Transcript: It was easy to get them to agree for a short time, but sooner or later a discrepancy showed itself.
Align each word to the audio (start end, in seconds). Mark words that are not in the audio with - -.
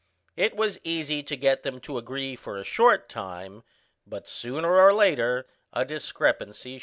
It 0.35 0.55
was 0.55 0.79
easy 0.83 1.21
to 1.21 1.35
get 1.37 1.61
them 1.61 1.79
to 1.81 1.99
agree 1.99 2.35
for 2.35 2.57
a 2.57 2.63
short 2.63 3.07
time, 3.07 3.61
but 4.07 4.27
sooner 4.27 4.75
or 4.79 4.91
later 4.91 5.45
a 5.73 5.85
discrepancy 5.85 6.69
showed 6.69 6.75
itself. 6.77 6.79